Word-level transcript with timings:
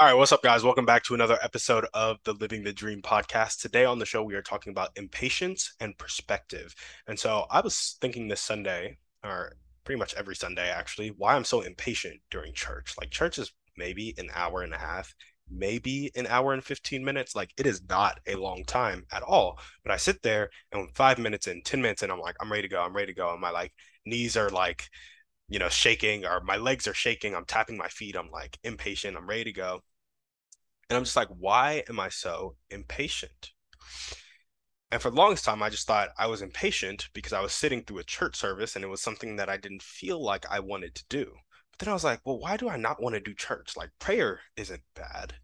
All 0.00 0.06
right, 0.06 0.14
what's 0.14 0.30
up, 0.30 0.44
guys? 0.44 0.62
Welcome 0.62 0.86
back 0.86 1.02
to 1.04 1.14
another 1.14 1.40
episode 1.42 1.84
of 1.92 2.18
the 2.22 2.32
Living 2.34 2.62
the 2.62 2.72
Dream 2.72 3.02
podcast. 3.02 3.60
Today 3.60 3.84
on 3.84 3.98
the 3.98 4.06
show, 4.06 4.22
we 4.22 4.36
are 4.36 4.42
talking 4.42 4.70
about 4.70 4.90
impatience 4.94 5.74
and 5.80 5.98
perspective. 5.98 6.72
And 7.08 7.18
so 7.18 7.46
I 7.50 7.60
was 7.60 7.96
thinking 8.00 8.28
this 8.28 8.40
Sunday, 8.40 8.98
or 9.24 9.54
pretty 9.82 9.98
much 9.98 10.14
every 10.14 10.36
Sunday 10.36 10.70
actually, 10.70 11.08
why 11.08 11.34
I'm 11.34 11.42
so 11.42 11.62
impatient 11.62 12.20
during 12.30 12.54
church. 12.54 12.94
Like, 12.96 13.10
church 13.10 13.40
is 13.40 13.52
maybe 13.76 14.14
an 14.18 14.28
hour 14.32 14.62
and 14.62 14.72
a 14.72 14.78
half, 14.78 15.12
maybe 15.50 16.12
an 16.14 16.28
hour 16.28 16.52
and 16.52 16.62
15 16.62 17.04
minutes. 17.04 17.34
Like, 17.34 17.50
it 17.58 17.66
is 17.66 17.82
not 17.88 18.20
a 18.28 18.36
long 18.36 18.62
time 18.64 19.04
at 19.10 19.24
all. 19.24 19.58
But 19.82 19.90
I 19.90 19.96
sit 19.96 20.22
there 20.22 20.50
and 20.70 20.88
five 20.94 21.18
minutes 21.18 21.48
in, 21.48 21.62
10 21.62 21.82
minutes 21.82 22.04
in, 22.04 22.12
I'm 22.12 22.20
like, 22.20 22.36
I'm 22.40 22.52
ready 22.52 22.62
to 22.62 22.68
go. 22.68 22.80
I'm 22.80 22.94
ready 22.94 23.12
to 23.12 23.18
go. 23.18 23.32
And 23.32 23.40
my 23.40 23.50
like 23.50 23.72
knees 24.06 24.36
are 24.36 24.48
like, 24.48 24.84
you 25.48 25.58
know, 25.58 25.68
shaking 25.68 26.24
or 26.24 26.40
my 26.42 26.56
legs 26.56 26.86
are 26.86 26.94
shaking. 26.94 27.34
I'm 27.34 27.46
tapping 27.46 27.76
my 27.76 27.88
feet. 27.88 28.14
I'm 28.16 28.30
like 28.30 28.58
impatient. 28.62 29.16
I'm 29.16 29.26
ready 29.26 29.44
to 29.44 29.52
go. 29.52 29.82
And 30.88 30.96
I'm 30.96 31.04
just 31.04 31.16
like, 31.16 31.28
why 31.28 31.84
am 31.88 32.00
I 32.00 32.08
so 32.08 32.56
impatient? 32.70 33.52
And 34.90 35.02
for 35.02 35.10
the 35.10 35.16
longest 35.16 35.44
time, 35.44 35.62
I 35.62 35.68
just 35.68 35.86
thought 35.86 36.10
I 36.16 36.26
was 36.26 36.40
impatient 36.40 37.10
because 37.12 37.34
I 37.34 37.42
was 37.42 37.52
sitting 37.52 37.82
through 37.82 37.98
a 37.98 38.04
church 38.04 38.36
service 38.36 38.74
and 38.74 38.84
it 38.84 38.88
was 38.88 39.02
something 39.02 39.36
that 39.36 39.50
I 39.50 39.58
didn't 39.58 39.82
feel 39.82 40.22
like 40.22 40.46
I 40.50 40.60
wanted 40.60 40.94
to 40.94 41.04
do. 41.10 41.34
But 41.72 41.80
then 41.80 41.90
I 41.90 41.94
was 41.94 42.04
like, 42.04 42.20
well, 42.24 42.38
why 42.38 42.56
do 42.56 42.70
I 42.70 42.76
not 42.76 43.02
want 43.02 43.14
to 43.14 43.20
do 43.20 43.34
church? 43.34 43.76
Like, 43.76 43.90
prayer 43.98 44.40
isn't 44.56 44.82
bad. 44.94 45.34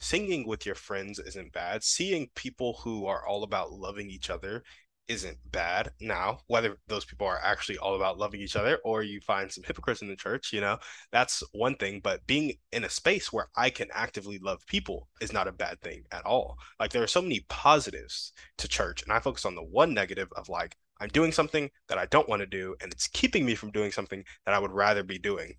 Singing 0.00 0.46
with 0.46 0.66
your 0.66 0.74
friends 0.74 1.20
isn't 1.20 1.52
bad. 1.52 1.84
Seeing 1.84 2.30
people 2.34 2.80
who 2.82 3.06
are 3.06 3.24
all 3.24 3.44
about 3.44 3.72
loving 3.72 4.10
each 4.10 4.30
other 4.30 4.64
isn't 5.08 5.38
bad. 5.50 5.90
Now, 6.00 6.40
whether 6.46 6.78
those 6.86 7.04
people 7.04 7.26
are 7.26 7.40
actually 7.42 7.78
all 7.78 7.96
about 7.96 8.18
loving 8.18 8.40
each 8.40 8.56
other 8.56 8.78
or 8.84 9.02
you 9.02 9.20
find 9.20 9.50
some 9.50 9.64
hypocrites 9.64 10.02
in 10.02 10.08
the 10.08 10.16
church, 10.16 10.52
you 10.52 10.60
know, 10.60 10.78
that's 11.10 11.42
one 11.52 11.74
thing. 11.76 12.00
But 12.02 12.26
being 12.26 12.54
in 12.72 12.84
a 12.84 12.90
space 12.90 13.32
where 13.32 13.48
I 13.56 13.70
can 13.70 13.88
actively 13.92 14.38
love 14.38 14.66
people 14.66 15.08
is 15.20 15.32
not 15.32 15.48
a 15.48 15.52
bad 15.52 15.80
thing 15.80 16.04
at 16.12 16.24
all. 16.24 16.56
Like 16.78 16.92
there 16.92 17.02
are 17.02 17.08
so 17.08 17.22
many 17.22 17.44
positives 17.48 18.32
to 18.58 18.68
church, 18.68 19.02
and 19.02 19.12
I 19.12 19.20
focus 19.20 19.44
on 19.44 19.54
the 19.54 19.62
one 19.62 19.94
negative 19.94 20.28
of 20.36 20.48
like, 20.48 20.76
I'm 21.00 21.08
doing 21.08 21.32
something 21.32 21.70
that 21.88 21.98
I 21.98 22.06
don't 22.06 22.28
want 22.28 22.40
to 22.40 22.46
do, 22.46 22.74
and 22.80 22.92
it's 22.92 23.06
keeping 23.06 23.46
me 23.46 23.54
from 23.54 23.70
doing 23.70 23.92
something 23.92 24.24
that 24.44 24.54
I 24.54 24.58
would 24.58 24.72
rather 24.72 25.04
be 25.04 25.18
doing. 25.18 25.54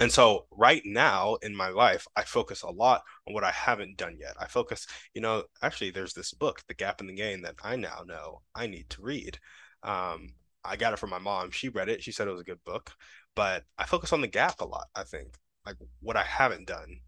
And 0.00 0.10
so 0.10 0.46
right 0.50 0.82
now 0.86 1.34
in 1.42 1.54
my 1.54 1.68
life, 1.68 2.06
I 2.16 2.22
focus 2.22 2.62
a 2.62 2.70
lot 2.70 3.02
on 3.28 3.34
what 3.34 3.44
I 3.44 3.50
haven't 3.50 3.98
done 3.98 4.16
yet. 4.18 4.34
I 4.40 4.46
focus, 4.46 4.86
you 5.14 5.20
know, 5.20 5.44
actually 5.62 5.90
there's 5.90 6.14
this 6.14 6.32
book, 6.32 6.62
The 6.68 6.74
Gap 6.74 7.00
and 7.00 7.08
the 7.08 7.14
Gain, 7.14 7.42
that 7.42 7.56
I 7.62 7.76
now 7.76 8.02
know 8.06 8.40
I 8.54 8.66
need 8.66 8.88
to 8.90 9.02
read. 9.02 9.38
Um, 9.82 10.32
I 10.64 10.76
got 10.76 10.94
it 10.94 10.98
from 10.98 11.10
my 11.10 11.18
mom. 11.18 11.50
She 11.50 11.68
read 11.68 11.90
it. 11.90 12.02
She 12.02 12.12
said 12.12 12.28
it 12.28 12.32
was 12.32 12.40
a 12.40 12.44
good 12.44 12.64
book. 12.64 12.92
But 13.36 13.64
I 13.76 13.84
focus 13.84 14.12
on 14.14 14.22
the 14.22 14.26
gap 14.26 14.60
a 14.60 14.64
lot, 14.64 14.86
I 14.94 15.04
think. 15.04 15.34
Like 15.66 15.76
what 16.00 16.16
I 16.16 16.22
haven't 16.22 16.66
done, 16.66 17.00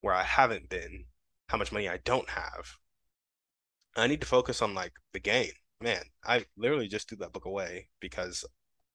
where 0.00 0.14
I 0.14 0.22
haven't 0.22 0.70
been, 0.70 1.04
how 1.48 1.58
much 1.58 1.70
money 1.70 1.88
I 1.88 1.98
don't 1.98 2.28
have. 2.30 2.76
I 3.94 4.06
need 4.06 4.20
to 4.22 4.26
focus 4.26 4.62
on 4.62 4.74
like 4.74 4.92
the 5.12 5.20
gain. 5.20 5.52
Man, 5.82 6.02
I 6.24 6.46
literally 6.56 6.88
just 6.88 7.08
threw 7.08 7.18
that 7.18 7.32
book 7.32 7.44
away 7.44 7.88
because 8.00 8.44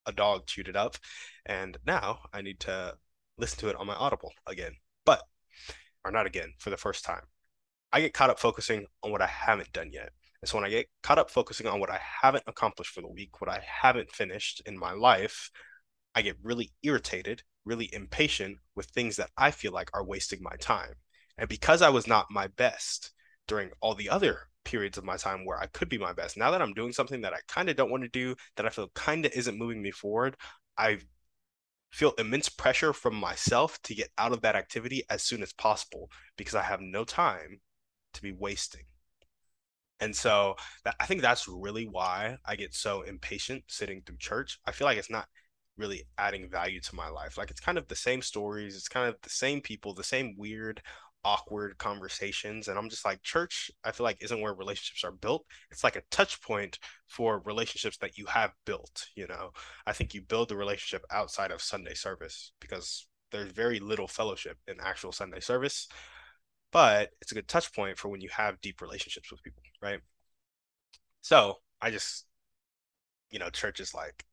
a 0.06 0.12
dog 0.12 0.48
chewed 0.48 0.68
it 0.68 0.76
up. 0.76 0.98
And 1.46 1.78
now 1.86 2.20
I 2.34 2.42
need 2.42 2.60
to 2.62 2.98
listen 3.38 3.60
to 3.60 3.70
it 3.70 3.76
on 3.76 3.88
my 3.88 3.96
Audible 3.96 4.34
again, 4.48 4.74
but 5.06 5.24
or 6.04 6.12
not 6.12 6.26
again 6.26 6.54
for 6.60 6.70
the 6.70 6.78
first 6.78 7.04
time. 7.04 7.24
I 7.92 8.02
get 8.02 8.14
caught 8.14 8.30
up 8.30 8.40
focusing 8.40 8.86
on 9.04 9.12
what 9.12 9.22
I 9.22 9.28
haven't 9.28 9.72
done 9.72 9.92
yet. 9.92 10.12
And 10.42 10.50
so 10.50 10.58
when 10.58 10.66
I 10.66 10.70
get 10.70 10.88
caught 11.04 11.20
up 11.20 11.30
focusing 11.30 11.68
on 11.68 11.80
what 11.80 11.90
I 11.90 12.00
haven't 12.22 12.44
accomplished 12.48 12.92
for 12.92 13.02
the 13.02 13.08
week, 13.08 13.40
what 13.40 13.50
I 13.50 13.64
haven't 13.66 14.12
finished 14.12 14.62
in 14.66 14.78
my 14.78 14.92
life, 14.92 15.52
I 16.16 16.22
get 16.22 16.38
really 16.44 16.72
irritated, 16.84 17.44
really 17.66 17.94
impatient 17.94 18.58
with 18.76 18.88
things 18.88 19.16
that 19.18 19.30
I 19.38 19.52
feel 19.52 19.72
like 19.72 19.90
are 19.94 20.04
wasting 20.04 20.40
my 20.42 20.56
time. 20.60 20.96
And 21.38 21.48
because 21.48 21.82
I 21.82 21.90
was 21.90 22.08
not 22.08 22.28
my 22.30 22.48
best 22.48 23.12
during 23.48 23.72
all 23.80 23.96
the 23.96 24.10
other 24.10 24.40
periods 24.66 24.98
of 24.98 25.04
my 25.04 25.18
time 25.18 25.46
where 25.46 25.60
I 25.60 25.68
could 25.68 25.90
be 25.90 25.98
my 25.98 26.14
best, 26.14 26.36
now 26.38 26.52
that 26.52 26.62
I'm 26.62 26.74
doing 26.74 26.92
something 26.92 27.22
that 27.22 27.34
I 27.34 27.40
kind 27.48 27.70
of 27.70 27.76
don't 27.76 27.92
want 27.92 28.04
to 28.04 28.10
do, 28.10 28.36
that 28.58 28.66
I 28.66 28.70
feel 28.70 28.90
kind 28.96 29.26
of 29.26 29.32
isn't 29.34 29.58
moving 29.58 29.82
me 29.82 29.92
forward, 29.92 30.36
I 30.78 31.00
feel 31.94 32.14
immense 32.18 32.50
pressure 32.50 32.92
from 32.92 33.14
myself 33.14 33.80
to 33.84 33.94
get 33.94 34.10
out 34.18 34.32
of 34.32 34.42
that 34.42 34.56
activity 34.56 35.04
as 35.12 35.22
soon 35.22 35.44
as 35.44 35.54
possible 35.54 36.10
because 36.38 36.56
I 36.56 36.64
have 36.64 36.82
no 36.82 37.04
time 37.04 37.62
to 38.14 38.22
be 38.22 38.32
wasting. 38.32 38.82
And 40.00 40.16
so 40.16 40.56
that, 40.84 40.96
I 41.00 41.06
think 41.06 41.22
that's 41.22 41.48
really 41.48 41.86
why 41.86 42.38
I 42.46 42.56
get 42.56 42.74
so 42.74 43.04
impatient 43.04 43.66
sitting 43.68 44.02
through 44.02 44.18
church. 44.18 44.60
I 44.66 44.72
feel 44.72 44.86
like 44.86 44.98
it's 44.98 45.12
not 45.12 45.28
really 45.78 46.04
adding 46.18 46.50
value 46.50 46.82
to 46.82 46.96
my 46.96 47.10
life. 47.10 47.38
Like 47.38 47.52
it's 47.52 47.62
kind 47.62 47.78
of 47.78 47.88
the 47.88 47.96
same 47.96 48.24
stories, 48.24 48.76
it's 48.76 48.90
kind 48.90 49.08
of 49.08 49.16
the 49.22 49.30
same 49.30 49.62
people, 49.62 49.94
the 49.94 50.04
same 50.04 50.34
weird 50.36 50.82
awkward 51.26 51.78
conversations 51.78 52.68
and 52.68 52.78
i'm 52.78 52.90
just 52.90 53.06
like 53.06 53.22
church 53.22 53.72
i 53.84 53.92
feel 53.92 54.04
like 54.04 54.22
isn't 54.22 54.42
where 54.42 54.54
relationships 54.54 55.04
are 55.04 55.12
built. 55.12 55.46
It's 55.72 55.84
like 55.84 55.96
a 55.96 56.04
touch 56.12 56.42
point 56.42 56.80
for 57.08 57.42
relationships 57.46 57.98
that 57.98 58.18
you 58.18 58.26
have 58.28 58.52
built 58.66 59.08
you 59.16 59.28
know? 59.28 59.52
I 59.88 59.94
think 59.94 60.14
you 60.14 60.22
build 60.22 60.50
the 60.50 60.58
relationship 60.58 61.06
outside 61.12 61.52
of 61.52 61.62
sunday 61.62 61.94
service 61.94 62.52
because 62.60 63.08
there's 63.32 63.52
very 63.52 63.80
little 63.80 64.08
fellowship 64.08 64.58
in 64.68 64.76
actual 64.82 65.12
sunday 65.12 65.40
service 65.40 65.88
but 66.72 67.12
it's 67.22 67.32
a 67.32 67.36
good 67.36 67.48
touch 67.48 67.74
point 67.74 67.98
for 67.98 68.10
when 68.10 68.22
you 68.22 68.30
have 68.30 68.60
deep 68.62 68.82
relationships 68.82 69.32
with 69.32 69.44
people 69.44 69.62
right? 69.82 70.00
So 71.22 71.58
i 71.82 71.90
just 71.90 72.26
you 73.32 73.40
know 73.40 73.50
church 73.50 73.80
is 73.80 73.94
like 73.94 74.26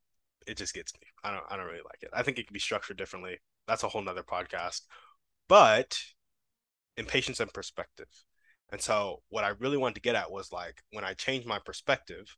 it 0.47 0.56
just 0.56 0.75
gets 0.75 0.93
me. 0.95 1.06
I 1.23 1.31
don't 1.31 1.45
i 1.50 1.56
don't 1.56 1.67
really 1.67 1.79
like 1.84 2.03
it. 2.03 2.11
I 2.12 2.23
think 2.23 2.39
it 2.39 2.47
can 2.47 2.55
be 2.55 2.61
structured 2.61 2.97
differently. 2.97 3.39
That's 3.69 3.84
a 3.84 3.89
whole 3.89 4.03
nother 4.03 4.25
podcast 4.25 4.83
but 5.50 5.99
impatience 7.00 7.41
and 7.41 7.53
perspective. 7.53 8.06
And 8.71 8.81
so 8.81 9.22
what 9.31 9.43
I 9.43 9.49
really 9.59 9.77
wanted 9.77 9.97
to 9.97 10.00
get 10.00 10.15
at 10.15 10.31
was 10.31 10.53
like 10.53 10.83
when 10.93 11.05
I 11.05 11.15
changed 11.15 11.49
my 11.49 11.59
perspective, 11.59 12.37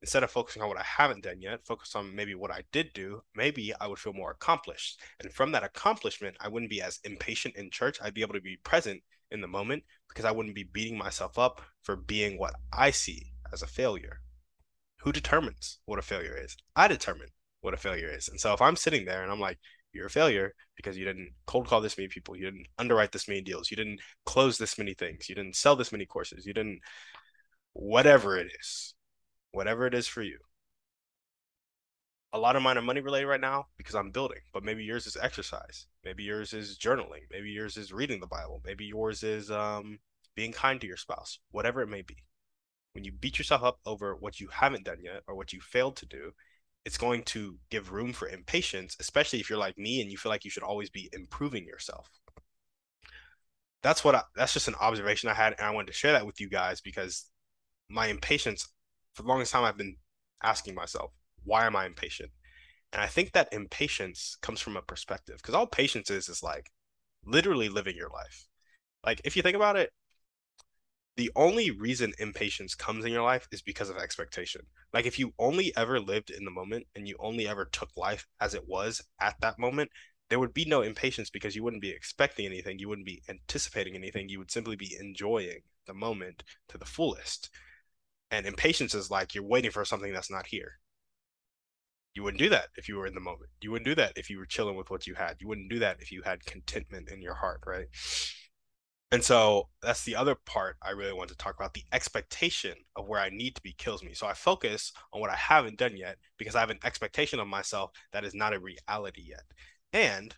instead 0.00 0.22
of 0.22 0.30
focusing 0.30 0.62
on 0.62 0.68
what 0.68 0.78
I 0.78 0.84
haven't 0.84 1.24
done 1.24 1.40
yet, 1.40 1.66
focus 1.66 1.94
on 1.94 2.14
maybe 2.14 2.34
what 2.34 2.50
I 2.50 2.62
did 2.72 2.92
do, 2.94 3.22
maybe 3.34 3.74
I 3.78 3.86
would 3.86 3.98
feel 3.98 4.12
more 4.14 4.30
accomplished. 4.30 5.00
And 5.20 5.32
from 5.32 5.52
that 5.52 5.64
accomplishment, 5.64 6.36
I 6.40 6.48
wouldn't 6.48 6.70
be 6.70 6.80
as 6.80 7.00
impatient 7.04 7.56
in 7.56 7.70
church. 7.70 7.98
I'd 8.00 8.14
be 8.14 8.22
able 8.22 8.34
to 8.34 8.40
be 8.40 8.58
present 8.62 9.02
in 9.30 9.40
the 9.40 9.48
moment 9.48 9.82
because 10.08 10.24
I 10.24 10.30
wouldn't 10.30 10.54
be 10.54 10.64
beating 10.64 10.96
myself 10.96 11.38
up 11.38 11.60
for 11.82 11.96
being 11.96 12.38
what 12.38 12.54
I 12.72 12.90
see 12.90 13.32
as 13.52 13.62
a 13.62 13.66
failure. 13.66 14.20
Who 15.00 15.12
determines 15.12 15.78
what 15.84 15.98
a 15.98 16.02
failure 16.02 16.36
is? 16.36 16.56
I 16.74 16.88
determine 16.88 17.28
what 17.60 17.74
a 17.74 17.78
failure 17.78 18.08
is. 18.08 18.28
And 18.28 18.40
so 18.40 18.54
if 18.54 18.62
I'm 18.62 18.76
sitting 18.76 19.04
there 19.04 19.22
and 19.22 19.30
I'm 19.30 19.40
like, 19.40 19.58
you're 19.96 20.06
a 20.06 20.10
failure 20.10 20.54
because 20.76 20.96
you 20.96 21.04
didn't 21.04 21.30
cold 21.46 21.66
call 21.66 21.80
this 21.80 21.98
many 21.98 22.08
people, 22.08 22.36
you 22.36 22.44
didn't 22.44 22.66
underwrite 22.78 23.12
this 23.12 23.28
many 23.28 23.40
deals, 23.40 23.70
you 23.70 23.76
didn't 23.76 24.00
close 24.24 24.58
this 24.58 24.78
many 24.78 24.94
things, 24.94 25.28
you 25.28 25.34
didn't 25.34 25.56
sell 25.56 25.76
this 25.76 25.92
many 25.92 26.06
courses, 26.06 26.46
you 26.46 26.52
didn't 26.52 26.80
whatever 27.72 28.36
it 28.38 28.50
is, 28.60 28.94
whatever 29.52 29.86
it 29.86 29.94
is 29.94 30.06
for 30.06 30.22
you. 30.22 30.38
A 32.32 32.38
lot 32.38 32.56
of 32.56 32.62
mine 32.62 32.76
are 32.76 32.82
money 32.82 33.00
related 33.00 33.26
right 33.26 33.40
now 33.40 33.66
because 33.78 33.94
I'm 33.94 34.10
building, 34.10 34.40
but 34.52 34.64
maybe 34.64 34.84
yours 34.84 35.06
is 35.06 35.16
exercise, 35.20 35.86
maybe 36.04 36.22
yours 36.22 36.52
is 36.52 36.78
journaling, 36.78 37.22
maybe 37.30 37.50
yours 37.50 37.76
is 37.76 37.92
reading 37.92 38.20
the 38.20 38.26
Bible, 38.26 38.60
maybe 38.64 38.84
yours 38.84 39.22
is 39.22 39.50
um, 39.50 39.98
being 40.34 40.52
kind 40.52 40.80
to 40.80 40.86
your 40.86 40.96
spouse, 40.98 41.38
whatever 41.50 41.80
it 41.80 41.88
may 41.88 42.02
be. 42.02 42.16
When 42.92 43.04
you 43.04 43.12
beat 43.12 43.38
yourself 43.38 43.62
up 43.62 43.78
over 43.86 44.16
what 44.16 44.40
you 44.40 44.48
haven't 44.48 44.84
done 44.84 44.98
yet 45.02 45.22
or 45.26 45.34
what 45.34 45.52
you 45.52 45.60
failed 45.60 45.96
to 45.96 46.06
do, 46.06 46.32
it's 46.86 46.96
going 46.96 47.24
to 47.24 47.58
give 47.68 47.90
room 47.90 48.12
for 48.12 48.28
impatience, 48.28 48.96
especially 49.00 49.40
if 49.40 49.50
you're 49.50 49.58
like 49.58 49.76
me 49.76 50.00
and 50.00 50.08
you 50.08 50.16
feel 50.16 50.30
like 50.30 50.44
you 50.44 50.52
should 50.52 50.62
always 50.62 50.88
be 50.88 51.10
improving 51.12 51.66
yourself. 51.66 52.08
That's 53.82 54.04
what 54.04 54.14
I, 54.14 54.22
that's 54.36 54.52
just 54.52 54.68
an 54.68 54.76
observation 54.80 55.28
I 55.28 55.34
had, 55.34 55.54
and 55.58 55.66
I 55.66 55.70
wanted 55.72 55.88
to 55.88 55.92
share 55.92 56.12
that 56.12 56.24
with 56.24 56.40
you 56.40 56.48
guys 56.48 56.80
because 56.80 57.26
my 57.88 58.06
impatience, 58.06 58.68
for 59.14 59.22
the 59.22 59.28
longest 59.28 59.52
time, 59.52 59.64
I've 59.64 59.76
been 59.76 59.96
asking 60.44 60.76
myself, 60.76 61.10
why 61.42 61.66
am 61.66 61.74
I 61.74 61.86
impatient? 61.86 62.30
And 62.92 63.02
I 63.02 63.08
think 63.08 63.32
that 63.32 63.52
impatience 63.52 64.38
comes 64.40 64.60
from 64.60 64.76
a 64.76 64.82
perspective 64.82 65.38
because 65.38 65.56
all 65.56 65.66
patience 65.66 66.08
is 66.08 66.28
is 66.28 66.42
like 66.42 66.70
literally 67.24 67.68
living 67.68 67.96
your 67.96 68.10
life. 68.10 68.46
Like 69.04 69.20
if 69.24 69.36
you 69.36 69.42
think 69.42 69.56
about 69.56 69.76
it, 69.76 69.90
the 71.16 71.30
only 71.34 71.70
reason 71.70 72.12
impatience 72.18 72.74
comes 72.74 73.04
in 73.04 73.12
your 73.12 73.22
life 73.22 73.48
is 73.50 73.62
because 73.62 73.88
of 73.88 73.96
expectation. 73.96 74.62
Like 74.92 75.06
if 75.06 75.18
you 75.18 75.32
only 75.38 75.74
ever 75.76 75.98
lived 75.98 76.30
in 76.30 76.44
the 76.44 76.50
moment 76.50 76.86
and 76.94 77.08
you 77.08 77.16
only 77.18 77.48
ever 77.48 77.64
took 77.64 77.90
life 77.96 78.26
as 78.40 78.54
it 78.54 78.68
was 78.68 79.02
at 79.20 79.36
that 79.40 79.58
moment, 79.58 79.90
there 80.28 80.38
would 80.38 80.52
be 80.52 80.64
no 80.64 80.82
impatience 80.82 81.30
because 81.30 81.56
you 81.56 81.62
wouldn't 81.62 81.82
be 81.82 81.90
expecting 81.90 82.44
anything, 82.46 82.78
you 82.78 82.88
wouldn't 82.88 83.06
be 83.06 83.22
anticipating 83.28 83.94
anything, 83.94 84.28
you 84.28 84.38
would 84.38 84.50
simply 84.50 84.76
be 84.76 84.96
enjoying 85.00 85.60
the 85.86 85.94
moment 85.94 86.42
to 86.68 86.76
the 86.76 86.84
fullest. 86.84 87.48
And 88.30 88.44
impatience 88.44 88.94
is 88.94 89.10
like 89.10 89.34
you're 89.34 89.44
waiting 89.44 89.70
for 89.70 89.84
something 89.84 90.12
that's 90.12 90.30
not 90.30 90.46
here. 90.46 90.80
You 92.14 92.24
wouldn't 92.24 92.40
do 92.40 92.48
that 92.48 92.68
if 92.76 92.88
you 92.88 92.96
were 92.96 93.06
in 93.06 93.14
the 93.14 93.20
moment. 93.20 93.50
You 93.60 93.70
wouldn't 93.70 93.86
do 93.86 93.94
that 93.94 94.14
if 94.16 94.30
you 94.30 94.38
were 94.38 94.46
chilling 94.46 94.76
with 94.76 94.90
what 94.90 95.06
you 95.06 95.14
had. 95.14 95.36
You 95.40 95.48
wouldn't 95.48 95.70
do 95.70 95.78
that 95.78 96.00
if 96.00 96.10
you 96.10 96.22
had 96.22 96.44
contentment 96.44 97.10
in 97.10 97.22
your 97.22 97.34
heart, 97.34 97.60
right? 97.66 97.86
And 99.12 99.22
so 99.22 99.68
that's 99.82 100.04
the 100.04 100.16
other 100.16 100.34
part 100.34 100.76
I 100.82 100.90
really 100.90 101.12
want 101.12 101.30
to 101.30 101.36
talk 101.36 101.54
about. 101.54 101.74
The 101.74 101.84
expectation 101.92 102.74
of 102.96 103.06
where 103.06 103.20
I 103.20 103.30
need 103.30 103.54
to 103.54 103.62
be 103.62 103.72
kills 103.72 104.02
me. 104.02 104.14
So 104.14 104.26
I 104.26 104.34
focus 104.34 104.92
on 105.12 105.20
what 105.20 105.30
I 105.30 105.36
haven't 105.36 105.78
done 105.78 105.96
yet 105.96 106.16
because 106.38 106.56
I 106.56 106.60
have 106.60 106.70
an 106.70 106.80
expectation 106.84 107.38
of 107.38 107.46
myself 107.46 107.92
that 108.12 108.24
is 108.24 108.34
not 108.34 108.52
a 108.52 108.58
reality 108.58 109.22
yet. 109.28 109.44
And 109.92 110.34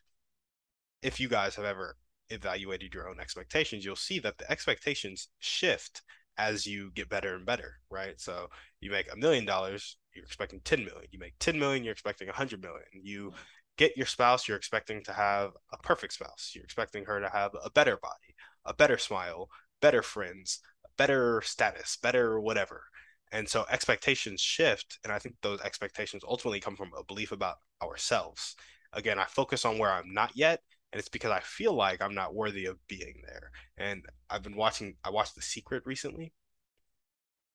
if 1.02 1.18
you 1.18 1.28
guys 1.28 1.54
have 1.56 1.64
ever 1.64 1.96
evaluated 2.28 2.92
your 2.92 3.08
own 3.08 3.20
expectations, 3.20 3.84
you'll 3.84 3.96
see 3.96 4.18
that 4.18 4.36
the 4.36 4.50
expectations 4.50 5.28
shift 5.38 6.02
as 6.36 6.66
you 6.66 6.90
get 6.94 7.08
better 7.08 7.34
and 7.34 7.46
better, 7.46 7.76
right? 7.90 8.20
So 8.20 8.48
you 8.80 8.90
make 8.90 9.12
a 9.12 9.16
million 9.16 9.44
dollars, 9.44 9.96
you're 10.14 10.24
expecting 10.24 10.60
10 10.60 10.84
million. 10.84 11.08
You 11.10 11.18
make 11.18 11.34
10 11.40 11.58
million, 11.58 11.84
you're 11.84 11.92
expecting 11.92 12.28
100 12.28 12.62
million. 12.62 12.84
You 12.92 13.32
get 13.76 13.96
your 13.96 14.06
spouse, 14.06 14.46
you're 14.46 14.56
expecting 14.56 15.02
to 15.04 15.12
have 15.12 15.52
a 15.72 15.78
perfect 15.78 16.12
spouse. 16.12 16.52
You're 16.54 16.64
expecting 16.64 17.04
her 17.06 17.20
to 17.20 17.28
have 17.28 17.52
a 17.64 17.70
better 17.70 17.96
body, 17.96 18.27
a 18.68 18.74
better 18.74 18.98
smile, 18.98 19.48
better 19.80 20.02
friends, 20.02 20.60
better 20.96 21.42
status, 21.42 21.96
better 21.96 22.38
whatever. 22.40 22.84
And 23.32 23.48
so 23.48 23.64
expectations 23.70 24.40
shift. 24.40 24.98
And 25.04 25.12
I 25.12 25.18
think 25.18 25.36
those 25.42 25.60
expectations 25.60 26.22
ultimately 26.26 26.60
come 26.60 26.76
from 26.76 26.90
a 26.96 27.04
belief 27.04 27.32
about 27.32 27.56
ourselves. 27.82 28.56
Again, 28.92 29.18
I 29.18 29.24
focus 29.24 29.64
on 29.64 29.78
where 29.78 29.92
I'm 29.92 30.12
not 30.12 30.32
yet. 30.34 30.60
And 30.92 30.98
it's 30.98 31.10
because 31.10 31.30
I 31.30 31.40
feel 31.40 31.74
like 31.74 32.00
I'm 32.00 32.14
not 32.14 32.34
worthy 32.34 32.64
of 32.64 32.78
being 32.88 33.22
there. 33.26 33.50
And 33.76 34.04
I've 34.30 34.42
been 34.42 34.56
watching, 34.56 34.94
I 35.04 35.10
watched 35.10 35.34
The 35.34 35.42
Secret 35.42 35.82
recently. 35.84 36.32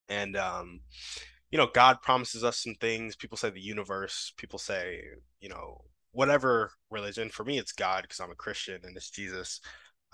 And, 0.08 0.36
um, 0.36 0.80
you 1.50 1.58
know, 1.58 1.68
God 1.72 2.00
promises 2.02 2.44
us 2.44 2.58
some 2.58 2.74
things. 2.76 3.16
People 3.16 3.36
say 3.36 3.50
the 3.50 3.60
universe, 3.60 4.32
people 4.36 4.58
say, 4.58 5.00
you 5.40 5.48
know, 5.48 5.82
whatever 6.12 6.70
religion. 6.90 7.28
For 7.28 7.44
me, 7.44 7.58
it's 7.58 7.72
God 7.72 8.02
because 8.02 8.20
I'm 8.20 8.30
a 8.30 8.36
Christian 8.36 8.80
and 8.84 8.96
it's 8.96 9.10
Jesus. 9.10 9.60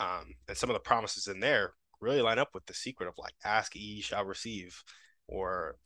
Um, 0.00 0.35
and 0.49 0.56
some 0.56 0.70
of 0.70 0.75
the 0.75 0.81
promises 0.81 1.29
in 1.29 1.41
there 1.41 1.75
really 2.00 2.23
line 2.23 2.38
up 2.38 2.49
with 2.55 2.64
the 2.64 2.75
secret 2.75 3.06
of 3.06 3.14
like, 3.19 3.35
ask, 3.44 3.76
ye 3.76 4.00
shall 4.00 4.25
receive, 4.25 4.82
or 5.29 5.76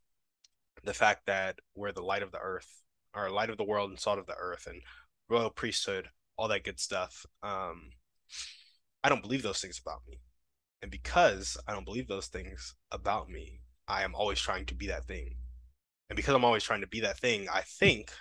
the 0.84 0.94
fact 0.94 1.26
that 1.26 1.58
we're 1.75 1.93
the 1.93 2.02
light 2.02 2.22
of 2.22 2.31
the 2.31 2.38
earth, 2.38 2.82
or 3.14 3.28
light 3.28 3.50
of 3.50 3.56
the 3.56 3.64
world 3.64 3.90
and 3.90 3.99
salt 3.99 4.20
of 4.20 4.26
the 4.26 4.37
earth, 4.38 4.69
and 4.69 4.81
royal 5.28 5.50
priesthood, 5.50 6.08
all 6.37 6.46
that 6.49 6.62
good 6.62 6.78
stuff. 6.78 7.26
Um, 7.43 7.90
I 9.02 9.08
don't 9.08 9.22
believe 9.22 9.43
those 9.43 9.61
things 9.61 9.81
about 9.84 10.02
me. 10.08 10.20
And 10.81 10.90
because 10.90 11.56
I 11.66 11.72
don't 11.72 11.84
believe 11.84 12.06
those 12.06 12.28
things 12.28 12.75
about 12.93 13.28
me, 13.28 13.61
I 13.88 14.05
am 14.05 14.14
always 14.14 14.38
trying 14.38 14.66
to 14.66 14.75
be 14.75 14.87
that 14.87 15.06
thing. 15.06 15.34
And 16.08 16.16
because 16.16 16.34
I'm 16.34 16.44
always 16.44 16.62
trying 16.62 16.82
to 16.82 16.87
be 16.87 17.00
that 17.00 17.19
thing, 17.19 17.49
I 17.52 17.62
think 17.62 18.12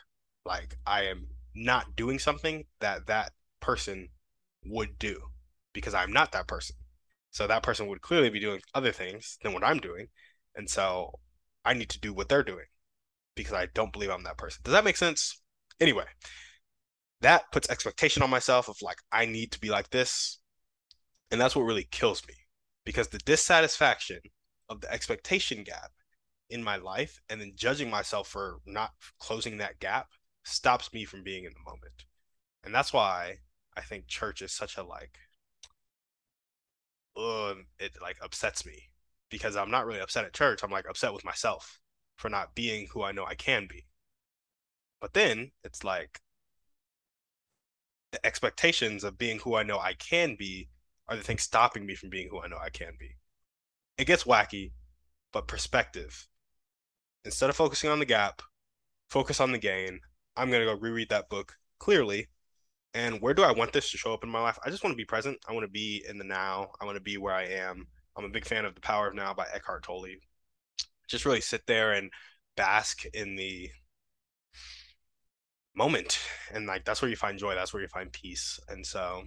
like 0.46 0.78
I 0.88 1.04
am 1.04 1.28
not 1.54 1.96
doing 1.96 2.18
something 2.18 2.66
that 2.80 3.06
that 3.08 3.34
person 3.60 4.10
would 4.66 4.98
do 4.98 5.22
because 5.74 5.94
I'm 5.94 6.12
not 6.12 6.32
that 6.32 6.48
person. 6.48 6.76
So 7.32 7.48
that 7.48 7.64
person 7.64 7.88
would 7.88 8.02
clearly 8.02 8.30
be 8.30 8.40
doing 8.40 8.62
other 8.76 8.92
things 8.92 9.38
than 9.42 9.54
what 9.54 9.64
I'm 9.64 9.80
doing. 9.80 10.08
And 10.56 10.70
so 10.70 11.20
I 11.66 11.74
need 11.74 11.90
to 11.90 12.00
do 12.00 12.14
what 12.14 12.30
they're 12.30 12.44
doing 12.44 12.66
because 13.36 13.54
I 13.54 13.68
don't 13.74 13.92
believe 13.92 14.12
I'm 14.12 14.24
that 14.24 14.38
person. 14.38 14.62
Does 14.64 14.74
that 14.74 14.84
make 14.84 14.98
sense? 14.98 15.42
Anyway, 15.80 16.06
that 17.22 17.52
puts 17.52 17.70
expectation 17.70 18.22
on 18.22 18.30
myself 18.30 18.70
of 18.70 18.78
like, 18.82 18.98
I 19.12 19.26
need 19.26 19.52
to 19.54 19.60
be 19.60 19.70
like 19.70 19.90
this. 19.90 20.40
And 21.32 21.42
that's 21.42 21.56
what 21.56 21.64
really 21.64 21.88
kills 21.90 22.22
me 22.28 22.36
because 22.86 23.08
the 23.08 23.18
dissatisfaction 23.20 24.20
of 24.70 24.82
the 24.82 24.92
expectation 24.92 25.64
gap 25.64 25.92
in 26.50 26.64
my 26.64 26.76
life 26.76 27.20
and 27.30 27.42
then 27.42 27.54
judging 27.56 27.90
myself 27.90 28.28
for 28.28 28.60
not 28.68 28.92
closing 29.20 29.58
that 29.58 29.80
gap 29.80 30.08
stops 30.44 30.94
me 30.94 31.06
from 31.06 31.24
being 31.24 31.46
in 31.46 31.52
the 31.54 31.72
moment. 31.72 32.06
And 32.64 32.76
that's 32.76 32.94
why 32.94 33.38
I 33.76 33.82
think 33.82 34.08
church 34.08 34.42
is 34.42 34.52
such 34.52 34.78
a 34.78 34.84
like 34.84 35.18
um 37.18 37.66
it 37.80 37.94
like 38.02 38.18
upsets 38.22 38.66
me 38.66 38.90
because 39.30 39.56
I'm 39.56 39.72
not 39.72 39.86
really 39.86 40.00
upset 40.00 40.26
at 40.26 40.34
church. 40.34 40.64
I'm 40.64 40.72
like 40.72 40.88
upset 40.90 41.14
with 41.14 41.26
myself 41.26 41.80
for 42.16 42.30
not 42.30 42.56
being 42.56 42.88
who 42.92 43.04
I 43.04 43.12
know 43.12 43.26
I 43.26 43.36
can 43.36 43.68
be. 43.68 43.86
But 45.02 45.14
then 45.14 45.52
it's 45.64 45.84
like 45.84 46.22
the 48.12 48.26
expectations 48.26 49.04
of 49.04 49.18
being 49.18 49.40
who 49.40 49.56
I 49.56 49.64
know 49.64 49.80
I 49.80 49.94
can 49.94 50.36
be 50.36 50.70
are 51.08 51.18
the 51.18 51.24
things 51.24 51.42
stopping 51.44 51.86
me 51.86 51.96
from 51.96 52.10
being 52.10 52.30
who 52.30 52.40
I 52.40 52.48
know 52.48 52.58
I 52.58 52.70
can 52.70 52.94
be. 52.98 53.18
It 53.98 54.06
gets 54.06 54.24
wacky, 54.24 54.72
but 55.32 55.48
perspective. 55.48 56.28
Instead 57.26 57.50
of 57.50 57.56
focusing 57.56 57.90
on 57.90 58.00
the 58.00 58.06
gap, 58.06 58.42
focus 59.10 59.40
on 59.40 59.52
the 59.52 59.58
gain, 59.58 60.00
I'm 60.38 60.52
gonna 60.52 60.66
go 60.66 60.76
reread 60.76 61.10
that 61.10 61.30
book 61.30 61.58
clearly. 61.80 62.28
And 62.94 63.20
where 63.22 63.34
do 63.34 63.44
I 63.44 63.52
want 63.52 63.74
this 63.74 63.90
to 63.92 63.98
show 63.98 64.14
up 64.14 64.24
in 64.24 64.30
my 64.30 64.42
life? 64.42 64.60
I 64.64 64.70
just 64.70 64.84
want 64.84 64.94
to 64.94 64.98
be 64.98 65.06
present. 65.06 65.38
I 65.48 65.54
want 65.54 65.64
to 65.64 65.72
be 65.72 66.04
in 66.08 66.18
the 66.18 66.24
now. 66.24 66.72
I 66.80 66.86
want 66.86 66.96
to 66.96 67.02
be 67.02 67.18
where 67.18 67.34
I 67.34 67.46
am. 67.46 67.88
I'm 68.16 68.26
a 68.26 68.30
big 68.30 68.46
fan 68.46 68.66
of 68.66 68.76
The 68.76 68.82
Power 68.82 69.08
of 69.08 69.16
Now 69.16 69.34
by 69.34 69.48
Eckhart 69.54 69.84
Tolle. 69.84 70.06
Just 71.08 71.26
really 71.26 71.42
sit 71.42 71.66
there 71.66 71.94
and 71.94 72.12
bask 72.56 73.06
in 73.14 73.36
the 73.36 73.70
moment. 75.76 76.20
And 76.54 76.68
like 76.68 76.86
that's 76.86 77.02
where 77.02 77.10
you 77.10 77.18
find 77.18 77.40
joy. 77.40 77.56
That's 77.56 77.74
where 77.74 77.82
you 77.82 77.88
find 77.88 78.12
peace. 78.12 78.60
And 78.70 78.86
so 78.86 79.24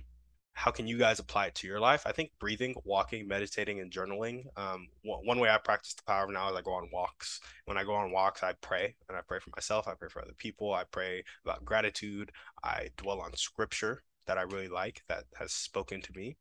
how 0.57 0.71
can 0.71 0.87
you 0.87 0.97
guys 0.97 1.19
apply 1.19 1.47
it 1.47 1.55
to 1.55 1.67
your 1.67 1.79
life? 1.79 2.05
I 2.07 2.13
think 2.13 2.31
breathing, 2.41 2.75
walking, 2.87 3.29
meditating, 3.29 3.81
and 3.81 3.93
journaling. 3.93 4.47
Um, 4.57 4.89
one 5.03 5.39
way 5.39 5.51
I 5.51 5.59
practice 5.59 5.93
the 5.93 6.03
power 6.05 6.25
of 6.25 6.31
now 6.31 6.49
is 6.49 6.57
I 6.57 6.63
go 6.63 6.73
on 6.73 6.89
walks. 6.91 7.41
When 7.67 7.77
I 7.77 7.85
go 7.85 7.95
on 7.95 8.11
walks, 8.11 8.43
I 8.43 8.55
pray, 8.63 8.97
and 9.07 9.19
I 9.19 9.21
pray 9.21 9.39
for 9.39 9.51
myself. 9.55 9.87
I 9.87 9.93
pray 9.93 10.09
for 10.09 10.23
other 10.23 10.33
people. 10.39 10.73
I 10.73 10.85
pray 10.85 11.23
about 11.45 11.67
gratitude. 11.67 12.33
I 12.65 12.89
dwell 12.97 13.21
on 13.21 13.37
scripture 13.37 14.03
that 14.27 14.39
I 14.39 14.43
really 14.43 14.69
like 14.69 15.03
that 15.09 15.25
has 15.39 15.53
spoken 15.53 16.01
to 16.01 16.13
me. 16.17 16.39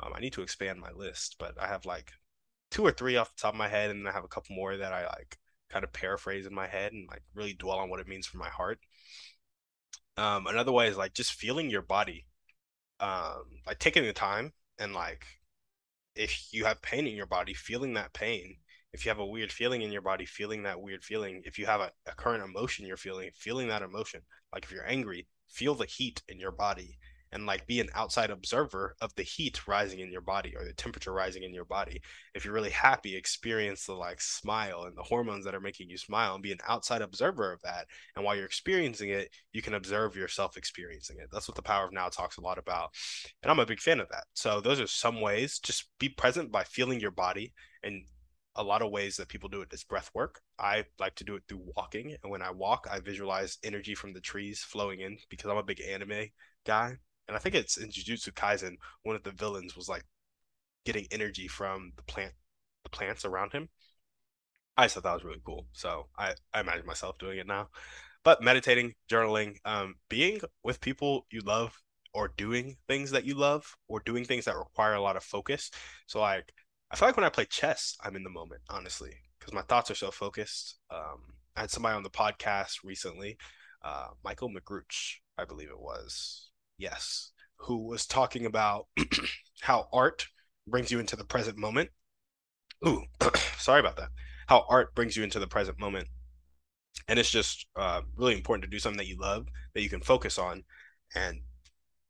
Um, 0.00 0.14
I 0.16 0.20
need 0.20 0.32
to 0.32 0.42
expand 0.42 0.80
my 0.80 0.90
list, 0.92 1.36
but 1.38 1.52
I 1.60 1.66
have 1.66 1.84
like 1.84 2.10
two 2.70 2.86
or 2.86 2.90
three 2.90 3.18
off 3.18 3.36
the 3.36 3.42
top 3.42 3.52
of 3.52 3.58
my 3.58 3.68
head, 3.68 3.90
and 3.90 4.00
then 4.00 4.10
I 4.10 4.14
have 4.14 4.24
a 4.24 4.28
couple 4.28 4.56
more 4.56 4.78
that 4.78 4.94
I 4.94 5.04
like 5.04 5.36
kind 5.68 5.84
of 5.84 5.92
paraphrase 5.92 6.46
in 6.46 6.54
my 6.54 6.66
head 6.66 6.94
and 6.94 7.06
like 7.10 7.22
really 7.34 7.52
dwell 7.52 7.80
on 7.80 7.90
what 7.90 8.00
it 8.00 8.08
means 8.08 8.26
for 8.26 8.38
my 8.38 8.48
heart. 8.48 8.78
Um, 10.16 10.46
another 10.46 10.72
way 10.72 10.88
is 10.88 10.96
like 10.96 11.12
just 11.12 11.34
feeling 11.34 11.68
your 11.68 11.82
body 11.82 12.24
um 13.00 13.44
like 13.66 13.78
taking 13.78 14.04
the 14.04 14.12
time 14.12 14.52
and 14.78 14.92
like 14.92 15.24
if 16.14 16.48
you 16.52 16.64
have 16.64 16.82
pain 16.82 17.06
in 17.06 17.14
your 17.14 17.26
body 17.26 17.54
feeling 17.54 17.94
that 17.94 18.12
pain. 18.12 18.56
If 18.92 19.04
you 19.04 19.10
have 19.10 19.18
a 19.18 19.26
weird 19.26 19.52
feeling 19.52 19.82
in 19.82 19.92
your 19.92 20.02
body 20.02 20.24
feeling 20.24 20.62
that 20.62 20.80
weird 20.80 21.04
feeling. 21.04 21.42
If 21.44 21.58
you 21.58 21.66
have 21.66 21.80
a, 21.80 21.92
a 22.06 22.14
current 22.14 22.42
emotion 22.42 22.86
you're 22.86 22.96
feeling 22.96 23.30
feeling 23.34 23.68
that 23.68 23.82
emotion. 23.82 24.22
Like 24.52 24.64
if 24.64 24.72
you're 24.72 24.86
angry 24.86 25.26
feel 25.48 25.74
the 25.74 25.86
heat 25.86 26.22
in 26.28 26.38
your 26.38 26.52
body 26.52 26.98
and 27.32 27.46
like 27.46 27.66
be 27.66 27.80
an 27.80 27.88
outside 27.94 28.30
observer 28.30 28.96
of 29.00 29.14
the 29.14 29.22
heat 29.22 29.66
rising 29.66 30.00
in 30.00 30.10
your 30.10 30.20
body 30.20 30.54
or 30.56 30.64
the 30.64 30.72
temperature 30.72 31.12
rising 31.12 31.42
in 31.42 31.52
your 31.52 31.64
body. 31.64 32.00
If 32.34 32.44
you're 32.44 32.54
really 32.54 32.70
happy, 32.70 33.16
experience 33.16 33.86
the 33.86 33.94
like 33.94 34.20
smile 34.20 34.84
and 34.84 34.96
the 34.96 35.02
hormones 35.02 35.44
that 35.44 35.54
are 35.54 35.60
making 35.60 35.90
you 35.90 35.98
smile 35.98 36.34
and 36.34 36.42
be 36.42 36.52
an 36.52 36.58
outside 36.66 37.02
observer 37.02 37.52
of 37.52 37.60
that. 37.62 37.86
And 38.16 38.24
while 38.24 38.36
you're 38.36 38.44
experiencing 38.44 39.10
it, 39.10 39.30
you 39.52 39.62
can 39.62 39.74
observe 39.74 40.16
yourself 40.16 40.56
experiencing 40.56 41.16
it. 41.20 41.28
That's 41.32 41.48
what 41.48 41.56
the 41.56 41.62
power 41.62 41.84
of 41.84 41.92
now 41.92 42.08
talks 42.08 42.38
a 42.38 42.42
lot 42.42 42.58
about. 42.58 42.90
And 43.42 43.50
I'm 43.50 43.58
a 43.58 43.66
big 43.66 43.80
fan 43.80 44.00
of 44.00 44.08
that. 44.10 44.24
So 44.34 44.60
those 44.60 44.80
are 44.80 44.86
some 44.86 45.20
ways. 45.20 45.58
Just 45.58 45.88
be 45.98 46.08
present 46.08 46.50
by 46.50 46.64
feeling 46.64 47.00
your 47.00 47.10
body 47.10 47.52
and 47.82 48.02
a 48.56 48.62
lot 48.62 48.82
of 48.82 48.90
ways 48.90 49.16
that 49.16 49.28
people 49.28 49.48
do 49.48 49.60
it 49.60 49.72
is 49.72 49.84
breath 49.84 50.10
work. 50.14 50.40
I 50.58 50.84
like 50.98 51.14
to 51.16 51.24
do 51.24 51.36
it 51.36 51.44
through 51.48 51.62
walking. 51.76 52.16
And 52.22 52.32
when 52.32 52.42
I 52.42 52.50
walk, 52.50 52.88
I 52.90 52.98
visualize 52.98 53.58
energy 53.62 53.94
from 53.94 54.12
the 54.12 54.20
trees 54.20 54.60
flowing 54.60 55.00
in 55.00 55.16
because 55.30 55.48
I'm 55.48 55.58
a 55.58 55.62
big 55.62 55.80
anime 55.80 56.30
guy 56.66 56.96
and 57.28 57.36
I 57.36 57.40
think 57.40 57.54
it's 57.54 57.76
in 57.76 57.90
Jujutsu 57.90 58.32
Kaisen, 58.32 58.76
one 59.02 59.14
of 59.14 59.22
the 59.22 59.32
villains 59.32 59.76
was 59.76 59.88
like 59.88 60.04
getting 60.84 61.06
energy 61.10 61.46
from 61.46 61.92
the 61.96 62.02
plant, 62.02 62.32
the 62.84 62.90
plants 62.90 63.24
around 63.24 63.52
him. 63.52 63.68
I 64.76 64.84
just 64.84 64.94
thought 64.94 65.04
that 65.04 65.14
was 65.14 65.24
really 65.24 65.42
cool. 65.44 65.66
So 65.72 66.06
I, 66.16 66.34
I 66.54 66.60
imagine 66.60 66.86
myself 66.86 67.18
doing 67.18 67.38
it 67.38 67.46
now. 67.46 67.68
But 68.24 68.42
meditating, 68.42 68.94
journaling, 69.10 69.56
um, 69.64 69.96
being 70.08 70.40
with 70.62 70.80
people 70.80 71.26
you 71.30 71.40
love 71.40 71.76
or 72.14 72.32
doing 72.36 72.76
things 72.88 73.10
that 73.10 73.24
you 73.24 73.34
love 73.34 73.76
or 73.88 74.00
doing 74.00 74.24
things 74.24 74.46
that 74.46 74.56
require 74.56 74.94
a 74.94 75.00
lot 75.00 75.16
of 75.16 75.22
focus. 75.22 75.70
So 76.06 76.20
like 76.20 76.52
I 76.90 76.96
feel 76.96 77.08
like 77.08 77.16
when 77.16 77.26
I 77.26 77.30
play 77.30 77.44
chess, 77.44 77.96
I'm 78.02 78.16
in 78.16 78.22
the 78.22 78.30
moment, 78.30 78.62
honestly, 78.70 79.12
because 79.38 79.52
my 79.52 79.62
thoughts 79.62 79.90
are 79.90 79.94
so 79.94 80.10
focused. 80.10 80.78
Um, 80.90 81.34
I 81.54 81.60
had 81.62 81.70
somebody 81.70 81.96
on 81.96 82.02
the 82.02 82.10
podcast 82.10 82.78
recently, 82.82 83.36
uh, 83.82 84.08
Michael 84.24 84.50
McGruch, 84.50 85.16
I 85.36 85.44
believe 85.44 85.68
it 85.68 85.78
was 85.78 86.50
yes, 86.78 87.32
who 87.56 87.86
was 87.86 88.06
talking 88.06 88.46
about 88.46 88.86
how 89.60 89.88
art 89.92 90.26
brings 90.66 90.90
you 90.90 90.98
into 90.98 91.16
the 91.16 91.24
present 91.24 91.58
moment. 91.58 91.90
Ooh, 92.86 93.02
sorry 93.58 93.80
about 93.80 93.96
that. 93.96 94.08
How 94.46 94.64
art 94.68 94.94
brings 94.94 95.16
you 95.16 95.24
into 95.24 95.38
the 95.38 95.46
present 95.46 95.78
moment. 95.78 96.08
And 97.06 97.18
it's 97.18 97.30
just 97.30 97.66
uh, 97.76 98.02
really 98.16 98.34
important 98.34 98.64
to 98.64 98.70
do 98.70 98.78
something 98.78 98.98
that 98.98 99.08
you 99.08 99.18
love, 99.18 99.46
that 99.74 99.82
you 99.82 99.88
can 99.88 100.00
focus 100.00 100.38
on. 100.38 100.64
And 101.14 101.40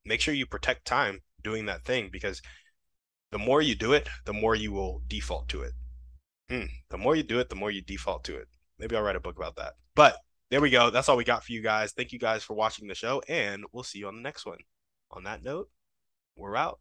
make 0.04 0.20
sure 0.20 0.34
you 0.34 0.46
protect 0.46 0.84
time 0.84 1.20
doing 1.42 1.66
that 1.66 1.84
thing 1.84 2.08
because 2.12 2.42
the 3.30 3.38
more 3.38 3.62
you 3.62 3.74
do 3.74 3.92
it, 3.92 4.08
the 4.24 4.32
more 4.32 4.54
you 4.54 4.72
will 4.72 5.02
default 5.06 5.48
to 5.50 5.62
it. 5.62 5.72
Hmm. 6.50 6.66
The 6.90 6.98
more 6.98 7.14
you 7.14 7.22
do 7.22 7.38
it, 7.38 7.48
the 7.48 7.56
more 7.56 7.70
you 7.70 7.82
default 7.82 8.24
to 8.24 8.36
it. 8.36 8.48
Maybe 8.78 8.96
I'll 8.96 9.02
write 9.02 9.16
a 9.16 9.20
book 9.20 9.36
about 9.36 9.56
that. 9.56 9.74
But 9.94 10.16
there 10.50 10.60
we 10.60 10.70
go. 10.70 10.90
That's 10.90 11.08
all 11.08 11.16
we 11.16 11.24
got 11.24 11.44
for 11.44 11.52
you 11.52 11.60
guys. 11.60 11.92
Thank 11.92 12.12
you 12.12 12.18
guys 12.18 12.42
for 12.42 12.54
watching 12.54 12.88
the 12.88 12.94
show, 12.94 13.22
and 13.28 13.64
we'll 13.72 13.84
see 13.84 13.98
you 13.98 14.08
on 14.08 14.16
the 14.16 14.22
next 14.22 14.46
one. 14.46 14.58
On 15.10 15.24
that 15.24 15.42
note, 15.42 15.68
we're 16.36 16.56
out. 16.56 16.80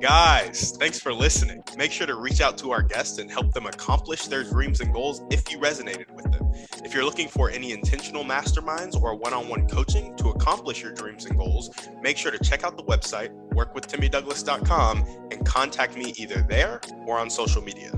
Guys, 0.00 0.76
thanks 0.78 1.00
for 1.00 1.10
listening. 1.10 1.62
Make 1.78 1.90
sure 1.90 2.06
to 2.06 2.16
reach 2.16 2.42
out 2.42 2.58
to 2.58 2.70
our 2.70 2.82
guests 2.82 3.18
and 3.18 3.30
help 3.30 3.54
them 3.54 3.64
accomplish 3.64 4.26
their 4.26 4.44
dreams 4.44 4.80
and 4.80 4.92
goals 4.92 5.22
if 5.30 5.50
you 5.50 5.58
resonated 5.58 6.10
with 6.10 6.30
them. 6.30 6.52
If 6.84 6.92
you're 6.92 7.04
looking 7.04 7.28
for 7.28 7.48
any 7.48 7.72
intentional 7.72 8.22
masterminds 8.22 9.00
or 9.00 9.14
one 9.14 9.32
on 9.32 9.48
one 9.48 9.66
coaching 9.66 10.14
to 10.16 10.28
accomplish 10.28 10.82
your 10.82 10.92
dreams 10.92 11.24
and 11.24 11.38
goals, 11.38 11.70
make 12.02 12.18
sure 12.18 12.30
to 12.30 12.38
check 12.38 12.62
out 12.62 12.76
the 12.76 12.84
website, 12.84 13.30
workwithtimmydouglas.com, 13.52 15.28
and 15.30 15.46
contact 15.46 15.96
me 15.96 16.12
either 16.18 16.44
there 16.46 16.82
or 17.06 17.18
on 17.18 17.30
social 17.30 17.62
media. 17.62 17.90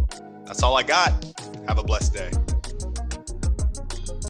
That's 0.44 0.62
all 0.62 0.76
I 0.76 0.84
got. 0.84 1.12
Have 1.66 1.78
a 1.78 1.82
blessed 1.82 2.14
day. 2.14 2.30